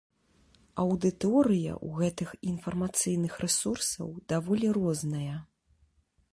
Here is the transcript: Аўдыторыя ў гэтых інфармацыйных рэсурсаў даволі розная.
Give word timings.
Аўдыторыя 0.83 1.71
ў 1.85 1.89
гэтых 1.99 2.29
інфармацыйных 2.53 3.33
рэсурсаў 3.45 4.09
даволі 4.33 4.67
розная. 4.79 5.35